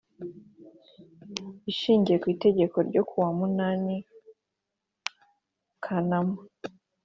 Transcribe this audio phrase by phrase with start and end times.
[1.71, 3.95] Ishingiye kwItegeko ryo kuwa munani
[5.83, 6.37] kanama